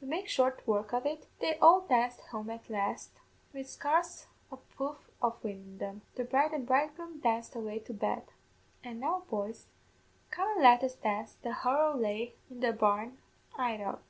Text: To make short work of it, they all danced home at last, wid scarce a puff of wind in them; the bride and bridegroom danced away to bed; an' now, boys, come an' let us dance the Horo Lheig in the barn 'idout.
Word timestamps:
To 0.00 0.04
make 0.06 0.28
short 0.28 0.60
work 0.66 0.92
of 0.92 1.06
it, 1.06 1.26
they 1.38 1.56
all 1.58 1.80
danced 1.86 2.20
home 2.32 2.50
at 2.50 2.68
last, 2.68 3.12
wid 3.54 3.66
scarce 3.66 4.26
a 4.52 4.58
puff 4.58 5.08
of 5.22 5.42
wind 5.42 5.64
in 5.64 5.78
them; 5.78 6.02
the 6.16 6.24
bride 6.24 6.52
and 6.52 6.66
bridegroom 6.66 7.20
danced 7.20 7.56
away 7.56 7.78
to 7.78 7.94
bed; 7.94 8.24
an' 8.84 9.00
now, 9.00 9.22
boys, 9.30 9.68
come 10.30 10.50
an' 10.58 10.62
let 10.62 10.84
us 10.84 10.96
dance 10.96 11.38
the 11.40 11.54
Horo 11.54 11.96
Lheig 11.96 12.34
in 12.50 12.60
the 12.60 12.74
barn 12.74 13.16
'idout. 13.58 13.98